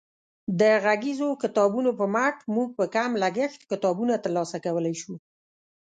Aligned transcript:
د 0.59 0.61
غږیزو 0.85 1.27
کتابونو 1.43 1.91
په 1.99 2.05
مټ 2.13 2.35
موږ 2.55 2.69
په 2.79 2.85
کم 2.95 3.09
لګښت 3.23 3.61
کتابونه 3.71 4.13
ترلاسه 4.23 4.57
کولی 4.65 4.95
شو. 5.01 5.13